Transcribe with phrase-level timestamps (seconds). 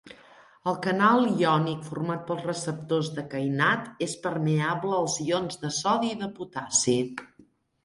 [0.69, 6.19] El canal iònic format pels receptors de kainat és permeable als ions de sodi i
[6.25, 6.99] de potassi.